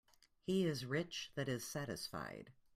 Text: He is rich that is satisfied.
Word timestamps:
He 0.47 0.65
is 0.65 0.83
rich 0.83 1.29
that 1.35 1.47
is 1.47 1.63
satisfied. 1.63 2.51